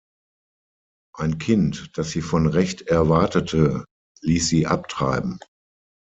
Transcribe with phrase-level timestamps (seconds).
[1.15, 3.85] Ein Kind, das sie von Recht erwartete,
[4.21, 5.39] ließ sie abtreiben.